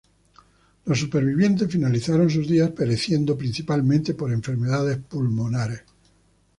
Los 0.85 0.97
supervivientes 0.99 1.69
finalizaron 1.71 2.27
sus 2.27 2.47
días 2.47 2.71
pereciendo 2.71 3.37
principalmente 3.37 4.15
por 4.15 4.31
enfermedades 4.31 4.97
pulmonares. 4.97 5.83